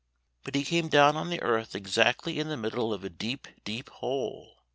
But 0.43 0.55
he 0.55 0.63
came 0.63 0.87
down 0.87 1.15
on 1.15 1.29
the 1.29 1.39
earth 1.43 1.75
exactly 1.75 2.39
in 2.39 2.47
the 2.47 2.57
middle 2.57 2.91
of 2.91 3.03
a 3.03 3.09
deep, 3.11 3.47
deep 3.63 3.87
hole. 3.91 4.63